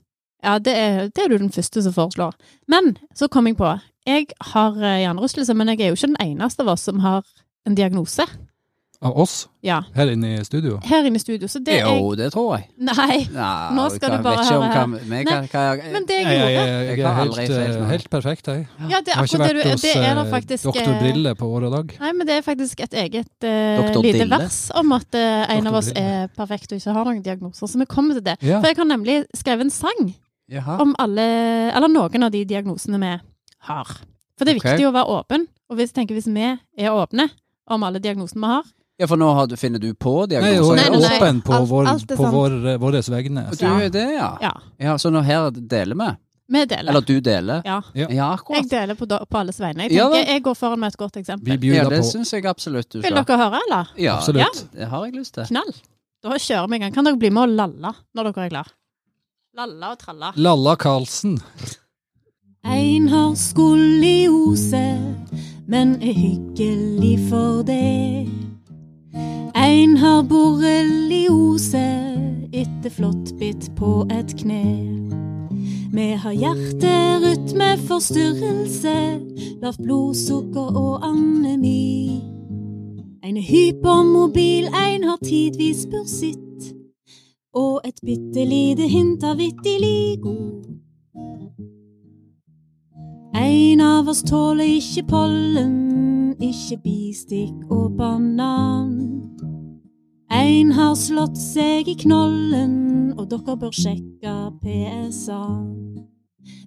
Ja, 0.45 0.59
det 0.63 0.75
er, 0.77 0.99
det 1.11 1.25
er 1.25 1.33
du 1.33 1.39
den 1.39 1.51
første 1.55 1.83
som 1.83 1.95
foreslår. 1.97 2.37
Men 2.71 2.97
så 3.15 3.29
kom 3.29 3.47
jeg 3.51 3.57
på. 3.59 3.73
Jeg 4.09 4.29
har 4.55 4.77
eh, 4.79 5.01
hjernerystelse, 5.05 5.55
men 5.59 5.73
jeg 5.75 5.81
er 5.81 5.91
jo 5.93 5.99
ikke 5.99 6.13
den 6.15 6.21
eneste 6.23 6.63
av 6.65 6.75
oss 6.77 6.87
som 6.89 7.01
har 7.05 7.25
en 7.67 7.75
diagnose. 7.75 8.25
Av 8.99 9.15
oss 9.15 9.45
Ja, 9.63 9.77
her 9.95 10.09
inne 10.11 10.41
i 10.41 10.45
studio? 10.45 10.81
her 10.83 11.05
inne 11.07 11.21
i 11.21 11.23
studio. 11.23 11.47
Så 11.47 11.61
det 11.63 11.77
jo, 11.79 11.87
Jo, 11.87 12.15
det 12.19 12.33
tror 12.35 12.57
jeg. 12.57 12.65
Nei. 12.83 13.29
Nei, 13.31 13.69
Nå 13.77 13.85
skal 13.95 14.11
hva- 14.11 14.17
du 14.19 14.25
bare 14.27 14.43
høre 14.43 14.59
hva, 14.59 14.71
her. 14.75 14.87
men 14.91 15.05
Nei, 15.07 15.21
hva, 15.23 15.37
hva, 15.53 15.93
Men 15.93 16.07
det 16.09 16.17
jeg 16.17 16.25
Jeg, 16.27 16.41
jeg, 16.41 16.57
jeg, 16.57 16.99
Jeg 16.99 16.99
er 16.99 17.07
har 17.07 17.23
helt, 17.23 17.79
noe. 17.79 17.87
helt 17.93 18.11
perfekt, 18.11 18.47
jeg. 18.51 18.67
Ja, 18.91 18.99
det 18.99 19.15
er 19.15 19.15
Jeg 19.15 19.15
har 19.15 19.29
ikke 19.29 19.39
akkurat 19.39 19.47
det 19.47 19.57
vært 19.57 19.63
du 19.63 19.71
hos 19.71 19.83
Det 19.87 19.95
er 19.95 20.15
da 20.19 20.25
eh, 20.25 20.31
faktisk 20.33 20.65
doktor 20.65 20.93
eh, 20.97 20.99
Brille 21.05 21.35
på 21.39 21.47
året 21.47 21.73
dag. 21.77 21.95
Nei, 22.01 22.13
men 22.13 22.27
det 22.27 22.35
er 22.35 22.43
faktisk 22.43 22.81
et 22.89 22.95
eget 23.05 23.47
uh, 23.47 24.03
lite 24.03 24.31
vers 24.35 24.59
om 24.75 24.93
at 24.99 25.15
uh, 25.15 25.55
en 25.55 25.67
av 25.71 25.79
oss 25.79 25.93
er 25.95 26.27
perfekt 26.35 26.73
og 26.75 26.81
ikke 26.83 26.97
har 26.99 27.05
noen 27.13 27.23
diagnoser. 27.23 27.71
Så 27.71 27.79
vi 27.79 27.87
kommer 27.87 28.19
til 28.19 28.27
det. 28.33 28.35
Ja. 28.43 28.59
For 28.59 28.67
jeg 28.67 28.83
har 28.83 28.91
nemlig 28.97 29.21
skrevet 29.31 29.69
en 29.69 29.71
sang 29.71 30.11
Jaha. 30.49 30.79
om 30.83 30.95
alle, 30.99 31.27
eller 31.77 31.93
noen 31.93 32.23
av 32.25 32.33
de 32.33 32.45
diagnosene 32.49 33.01
vi 33.03 33.13
har. 33.69 33.93
For 34.39 34.47
det 34.47 34.55
er 34.55 34.61
okay. 34.61 34.77
viktig 34.77 34.89
å 34.89 34.95
være 34.95 35.19
åpen 35.19 35.47
Og 35.69 35.77
hvis, 35.77 35.91
tenker, 35.93 36.15
hvis 36.15 36.29
vi 36.31 36.45
er 36.47 36.95
åpne 36.95 37.27
om 37.69 37.83
alle 37.85 37.99
diagnosene 37.99 38.41
vi 38.45 38.53
har 38.53 38.69
Ja, 38.99 39.09
for 39.11 39.21
nå 39.21 39.29
har 39.35 39.51
du, 39.51 39.57
finner 39.59 39.83
du 39.83 39.91
på 39.95 40.15
Nei, 40.23 40.31
diagnoser? 40.33 40.63
hun 40.63 40.79
er 40.79 40.91
nei, 40.95 41.01
nei. 41.03 41.19
åpen 41.19 41.43
på, 41.43 41.53
Alt- 41.59 41.69
vår, 41.71 41.91
alt 41.91 42.15
er 42.15 42.17
på 42.17 42.31
vår, 42.33 42.57
våre 42.83 43.03
vegne. 43.03 43.45
Du 43.59 43.67
er 43.67 43.93
det, 43.95 44.07
ja. 44.17 44.31
Ja, 44.43 44.55
ja. 44.79 44.97
Så 44.99 45.11
nå 45.15 45.21
her 45.27 45.51
deler 45.55 45.99
vi? 45.99 46.09
vi 46.49 46.65
deler. 46.65 46.91
Eller 46.91 47.05
du 47.05 47.21
deler? 47.21 47.63
Ja. 47.65 47.83
Ja. 47.95 48.33
Akkurat. 48.33 48.63
Jeg 48.63 48.71
deler 48.71 48.97
på, 48.97 49.07
på 49.07 49.39
alles 49.39 49.61
vegne. 49.61 49.85
Jeg 49.85 49.93
tenker 49.93 50.17
ja, 50.17 50.25
jeg 50.33 50.43
går 50.47 50.57
foran 50.57 50.81
med 50.81 50.95
et 50.95 50.97
godt 50.97 51.19
Vi 51.19 51.21
eksempel. 51.21 51.69
Ja, 51.69 51.85
det 51.91 52.01
på. 52.01 52.09
syns 52.09 52.33
jeg 52.33 52.47
absolutt 52.49 52.91
du 52.91 53.01
Vil 53.05 53.15
dere 53.21 53.39
høre, 53.43 53.61
eller? 53.69 53.93
Ja, 54.01 54.17
Absolutt. 54.17 54.65
det 54.73 54.89
har 54.89 55.05
jeg 55.07 55.15
lyst 55.19 55.35
til. 55.37 55.45
Knall. 55.51 55.75
Da 56.25 56.39
kjører 56.41 56.71
vi 56.73 56.81
i 56.81 56.83
gang. 56.83 56.95
Kan 56.95 57.05
dere 57.07 57.21
bli 57.21 57.31
med 57.31 57.43
og 57.51 57.55
lalla 57.61 57.93
når 58.17 58.31
dere 58.33 58.47
er 58.47 58.55
klar? 58.57 58.73
Lalla 59.59 59.89
og 59.91 59.99
tralla. 59.99 60.29
Lalla 60.37 60.77
Karlsen. 60.79 61.41
Ein 62.65 63.09
har 63.09 63.35
skoliose, 63.35 64.99
men 65.67 66.03
er 66.03 66.13
hyggelig 66.15 67.19
for 67.27 67.63
det. 67.67 68.29
Ein 69.59 69.97
har 69.97 70.23
borreliose 70.31 72.07
etter 72.55 72.91
flåttbitt 73.01 73.75
på 73.75 74.07
et 74.15 74.37
kne. 74.39 74.95
Vi 75.91 76.13
har 76.23 76.33
hjerterytmeforstyrrelse, 76.39 78.97
lavt 79.59 79.83
blodsukker 79.83 80.71
og 80.87 81.03
anemi. 81.03 82.23
En 83.27 83.37
er 83.37 83.43
hypermobil, 83.43 84.71
en 84.71 85.05
har 85.11 85.19
tidvis 85.25 85.87
bursitt, 85.91 86.48
og 87.59 87.81
et 87.85 87.99
bitte 88.07 88.45
lite 88.47 88.87
hint 88.89 89.25
av 89.27 89.39
vitiligo. 89.41 90.37
En 93.35 93.81
av 93.81 94.09
oss 94.09 94.23
tåler 94.27 94.79
ikke 94.79 95.05
pollen, 95.11 95.75
ikke 96.43 96.79
bistikk 96.85 97.71
og 97.71 97.97
banan. 97.99 98.95
En 100.31 100.73
har 100.73 100.95
slått 100.99 101.39
seg 101.41 101.89
i 101.89 101.97
knollen, 102.03 103.15
og 103.19 103.29
dere 103.31 103.57
bør 103.59 103.75
sjekke 103.75 104.35
PSA. 104.63 105.45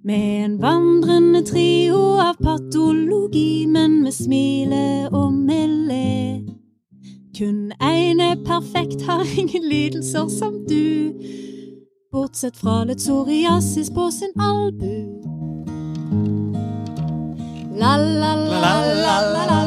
Med 0.03 0.45
en 0.45 0.55
vandrende 0.61 1.43
trio 1.45 2.17
av 2.21 2.39
patologi, 2.41 3.67
men 3.69 4.01
vi 4.05 4.15
smiler 4.15 5.13
og 5.13 5.37
vi 5.47 5.61
ler. 5.69 6.50
Kun 7.41 7.71
én 7.81 8.19
er 8.19 8.35
perfekt, 8.45 9.01
har 9.01 9.25
ingen 9.37 9.63
lidelser 9.69 10.27
som 10.27 10.53
du. 10.69 11.13
Bortsett 12.11 12.57
fra 12.57 12.83
litt 12.85 13.01
psoriasis 13.01 13.89
på 13.95 14.11
sin 14.13 14.29
albu. 14.37 14.91
La 17.81 17.95
la 17.97 18.35
la 18.35 18.59
la 18.61 19.15
la 19.33 19.45
la 19.49 19.60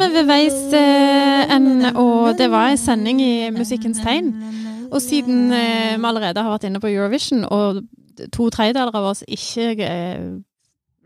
vi 0.00 0.08
ved 0.12 0.26
veis 0.28 0.56
eh, 0.76 1.54
ende, 1.54 1.92
og 1.98 2.36
det 2.38 2.50
var 2.52 2.70
en 2.70 2.80
sending 2.80 3.20
i 3.22 3.50
Musikkens 3.54 4.02
tegn. 4.04 4.32
Og 4.90 5.00
siden 5.02 5.52
eh, 5.54 5.96
vi 5.96 6.08
allerede 6.08 6.42
har 6.42 6.52
vært 6.52 6.66
inne 6.68 6.82
på 6.82 6.90
Eurovision, 6.92 7.44
og 7.44 7.82
to 8.32 8.50
tredjedeler 8.52 8.94
av 8.96 9.08
oss 9.12 9.24
ikke 9.28 9.72
eh, 9.84 10.28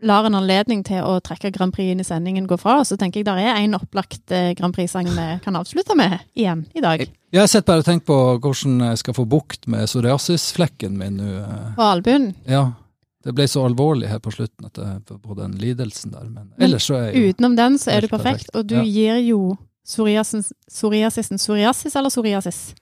lar 0.07 0.25
en 0.25 0.37
anledning 0.39 0.83
til 0.87 1.03
å 1.05 1.19
trekke 1.23 1.51
Grand 1.53 1.73
Prix 1.75 1.93
inn 1.93 2.01
i 2.01 2.07
sendingen 2.07 2.47
gå 2.49 2.57
fra 2.57 2.79
så 2.87 2.97
tenker 2.97 3.21
jeg 3.21 3.27
det 3.27 3.35
er 3.37 3.59
en 3.59 3.77
opplagt 3.77 4.33
Grand 4.57 4.73
Prix-sang 4.73 5.11
vi 5.13 5.27
kan 5.43 5.59
avslutte 5.59 5.93
med 5.97 6.15
igjen 6.33 6.63
i 6.73 6.81
dag. 6.81 7.03
Jeg 7.05 7.43
har 7.43 7.51
sett 7.51 7.67
bare 7.69 7.85
tenkt 7.85 8.07
på 8.09 8.17
hvordan 8.41 8.81
jeg 8.87 9.03
skal 9.03 9.15
få 9.19 9.27
bukt 9.29 9.69
med 9.69 9.85
psoriasisflekken 9.85 10.97
min 10.97 11.21
nå. 11.21 11.35
På 11.77 11.91
albuen. 11.91 12.31
Ja. 12.49 12.71
Det 13.23 13.33
ble 13.37 13.45
så 13.47 13.63
alvorlig 13.67 14.07
her 14.09 14.19
på 14.19 14.31
slutten 14.33 14.65
at 14.65 14.73
det 14.73 15.17
på 15.21 15.35
den 15.37 15.51
lidelsen 15.61 16.11
der. 16.11 16.23
Men 16.29 16.51
Men 16.57 16.65
ellers 16.69 16.83
så 16.89 16.95
er 16.97 17.11
jeg 17.11 17.15
jo 17.21 17.29
Utenom 17.33 17.55
den 17.55 17.77
så 17.77 17.91
er 17.91 18.01
du 18.01 18.07
perfekt, 18.07 18.47
perfekt. 18.49 18.55
og 18.55 18.67
du 18.67 18.75
Ja. 18.75 18.83
gir 18.83 19.19
jo 19.29 19.57
psoriasisen 19.85 20.43
Psoriasis 21.37 21.95
eller 21.95 22.09
psoriasis? 22.09 22.73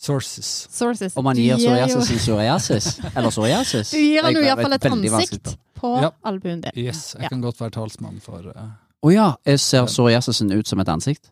sources. 0.00 0.66
Sources. 0.70 1.12
Om 1.16 1.24
man 1.24 1.36
gir 1.36 1.56
psoriasis 1.56 2.10
en 2.10 2.18
psoriasis? 2.18 3.00
Eller 3.16 3.30
psoriasis? 3.30 3.90
Du 3.90 3.98
gir 3.98 4.22
han 4.22 4.32
jo 4.34 4.40
hvert 4.40 4.48
iallfall 4.48 4.72
et 4.72 4.86
ansikt 4.86 5.56
på 5.76 5.90
Ja. 6.00 6.10
albuen 6.24 6.60
din. 6.62 6.72
Yes, 6.76 7.14
jeg 7.14 7.22
Ja. 7.22 7.28
kan 7.28 7.40
godt 7.42 7.60
være 7.60 7.70
talsmann 7.70 8.20
for 8.20 8.38
Å 8.38 8.56
uh, 8.56 8.70
oh, 9.02 9.12
ja, 9.12 9.34
jeg 9.44 9.60
ser 9.60 9.84
psoriasisen 9.86 10.52
ut 10.52 10.66
som 10.68 10.80
et 10.80 10.88
ansikt? 10.88 11.30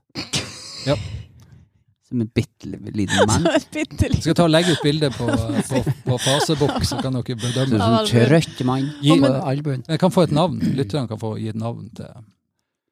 Ja. 0.87 0.97
Som 2.09 2.23
en 2.25 2.31
bitte 2.33 2.71
liten 2.97 3.27
mann? 3.29 3.45
Jeg 3.75 4.23
skal 4.23 4.35
ta 4.39 4.47
og 4.47 4.51
legge 4.55 4.73
ut 4.73 4.81
bilde 4.83 5.11
på, 5.13 5.27
på, 5.69 5.83
på 6.07 6.17
fasebok, 6.25 6.79
så 6.89 7.03
kan 7.05 7.19
dere 7.19 7.35
Som 7.37 7.43
bedømme. 7.43 7.77
en 7.77 7.99
sånn 8.09 8.29
trøtt 8.31 8.63
mann 8.65 8.87
Gi- 9.05 9.19
på 9.21 9.33
albuen. 9.53 9.83
Jeg 9.89 10.01
kan 10.01 10.15
få 10.15 10.25
et 10.25 10.33
navn. 10.33 10.57
Lytterne 10.79 11.11
kan 11.11 11.21
få 11.21 11.35
gi 11.39 11.51
et 11.53 11.59
navn 11.61 11.91
til 11.99 12.09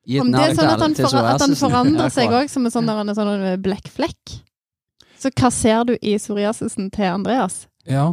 Gi 0.07 0.19
et 0.19 0.23
Om 0.23 0.29
det 0.37 0.43
er 0.45 0.53
sånn 0.55 0.69
at 0.71 0.83
han, 0.85 0.93
til 0.95 1.09
for, 1.09 1.25
at 1.33 1.41
han 1.43 1.57
forandrer 1.59 2.13
seg 2.15 2.31
òg, 2.31 2.51
som 2.53 2.69
en 2.69 2.71
sånn, 2.77 2.87
der- 2.87 3.01
en 3.03 3.15
sånn 3.17 3.33
blekkflekk. 3.65 3.65
blekk 3.65 3.89
flekk. 3.97 4.37
Så 5.19 5.33
hva 5.33 5.49
ser 5.51 5.85
du 5.89 5.95
i 5.97 6.13
psoriasisen 6.21 6.91
til 6.95 7.09
Andreas? 7.09 7.63
Ja, 7.89 8.11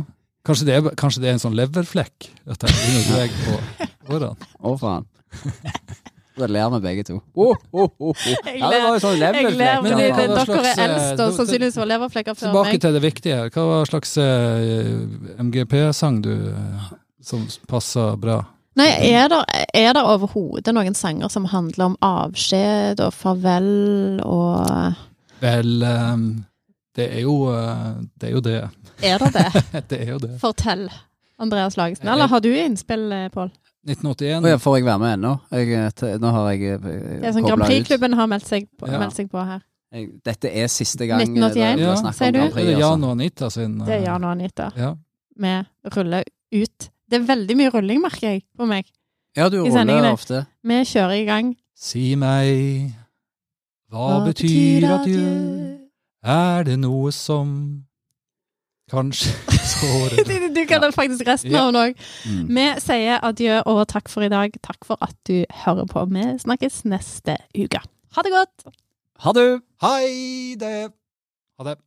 kanskje 0.48 0.66
det 0.72 0.78
er, 0.80 0.88
kanskje 0.98 1.22
det 1.22 1.30
er 1.30 1.36
en 1.38 1.44
sånn 1.44 1.60
leverflekk 1.60 2.32
at 2.48 2.64
jeg 2.64 2.80
begynner 2.80 3.04
å 3.04 3.12
dra 3.12 3.28
på 3.44 4.16
årene. 4.16 4.50
Å, 4.64 4.74
faen. 4.80 5.06
Da 6.38 6.48
ler 6.50 6.70
vi 6.74 6.80
begge 6.82 7.04
to. 7.06 7.20
Oh, 7.36 7.54
oh, 7.72 7.90
oh. 8.00 8.14
Jeg 8.46 8.58
Ja, 8.60 8.70
det 8.74 8.80
var 8.82 8.96
jo 8.96 9.02
sånn 9.04 9.20
leverflekk. 9.22 9.84
Men 9.84 9.98
det- 9.98 10.16
det- 10.18 10.48
dere 10.48 10.64
er 10.64 10.70
eh, 10.72 10.84
eldst 10.88 11.20
og 11.22 11.34
sannsynligvis 11.38 11.78
var 11.78 11.86
leverflekker 11.92 12.34
før 12.40 12.48
Tilbake 12.48 12.72
meg. 12.72 12.82
til 12.82 12.94
det 12.94 13.02
viktige. 13.04 13.36
her. 13.36 13.50
Hva 13.54 13.84
slags 13.86 14.18
eh, 14.18 15.44
MGP-sang 15.44 16.22
du 16.26 16.34
som 17.22 17.46
passer 17.70 18.16
bra? 18.18 18.40
Nei, 18.76 18.88
er 19.14 19.28
det, 19.30 19.44
er 19.78 19.94
overhodet 20.02 20.74
noen 20.74 20.96
sanger 20.98 21.30
som 21.30 21.46
handler 21.46 21.92
om 21.92 21.98
avskjed 22.02 23.00
og 23.06 23.14
farvel 23.14 24.20
og 24.26 24.96
Vel, 25.44 25.84
eh, 25.84 26.18
det 26.98 27.10
er 27.14 27.22
jo 27.28 27.38
det. 28.18 28.30
Er 28.30 28.32
jo 28.34 28.42
det. 28.42 28.58
Er 29.04 29.18
det 29.22 29.34
det? 29.34 29.64
det 29.90 30.00
er 30.02 30.12
jo 30.16 30.18
det. 30.24 30.32
Fortell, 30.42 30.88
Andreas 31.38 31.78
Lagesen. 31.78 32.08
Eller 32.08 32.28
har 32.32 32.40
du 32.42 32.50
innspill, 32.50 33.12
Pål? 33.34 33.52
1981. 33.86 34.44
Oh, 34.44 34.50
ja, 34.50 34.58
får 34.58 34.78
jeg 34.78 34.86
være 34.88 35.00
med 35.00 35.14
ennå? 35.18 35.34
Jeg, 35.52 35.74
eh, 35.74 36.18
Nå 36.24 36.32
har 36.32 36.50
jeg 36.54 36.82
Det 36.82 37.24
er 37.28 37.34
sånn 37.36 37.48
Grand. 37.48 37.64
Prix-klubben 37.68 38.14
har 38.16 38.28
meldt 38.32 38.48
seg, 38.48 38.68
på, 38.80 38.88
Ja. 38.88 39.00
meldt 39.00 39.16
seg 39.18 39.30
på 39.32 39.44
her. 39.46 39.62
Dette 40.26 40.50
er 40.50 40.68
siste 40.68 41.06
gang 41.06 41.22
1981, 41.22 41.54
det 41.54 41.76
blir 41.78 41.86
Ja, 41.86 42.12
sier 42.12 42.28
om 42.28 42.34
du? 42.34 42.40
Grand 42.40 42.50
Det 42.50 42.54
Prix. 42.54 42.66
er 42.66 42.80
Jan 42.80 42.82
Altså. 42.82 43.04
og 43.06 43.12
Anita 43.12 43.50
sin 43.50 43.82
eh, 43.82 43.86
Det 43.86 43.94
er 43.94 44.04
Jan 44.08 44.24
og 44.24 44.32
Anita. 44.32 44.72
Ja. 44.76 44.96
Vi 45.38 45.54
ruller 45.96 46.24
ut. 46.54 46.90
Det 47.10 47.20
er 47.22 47.26
veldig 47.36 47.58
mye 47.58 47.70
rulling, 47.74 48.02
merker 48.02 48.28
jeg, 48.32 48.44
på 48.58 48.66
meg. 48.68 48.86
Ja, 49.36 49.50
du 49.50 49.60
ruller 49.64 50.12
ofte. 50.14 50.46
Vi 50.64 50.74
kjører 50.86 51.22
i 51.22 51.26
gang. 51.26 51.56
Si 51.76 52.16
meg, 52.16 52.94
hva, 53.92 54.24
betyr 54.26 54.84
adjø? 54.88 55.80
Er 56.24 56.64
det 56.64 56.80
noe 56.80 57.12
som 57.12 57.84
kanskje 58.94 59.34
Du, 60.30 60.36
du 60.56 60.62
kan 60.70 60.86
faktisk 60.94 61.26
resten 61.28 61.56
av 61.56 61.72
den 61.72 61.80
òg. 61.82 62.04
Mm. 62.30 62.44
Vi 62.56 62.66
sier 62.84 63.24
adjø 63.26 63.62
og 63.70 63.82
takk 63.92 64.12
for 64.12 64.26
i 64.26 64.32
dag. 64.32 64.54
Takk 64.64 64.86
for 64.88 65.02
at 65.04 65.16
du 65.28 65.44
hører 65.64 65.88
på. 65.90 66.06
Vi 66.14 66.26
snakkes 66.44 66.84
neste 66.88 67.38
uke. 67.58 67.82
Ha 68.14 68.26
det 68.26 68.34
godt! 68.34 68.68
Ha 69.24 69.34
det! 69.36 69.48
Hei 69.84 70.56
det! 70.60 70.92
Ha 71.60 71.68
det. 71.72 71.78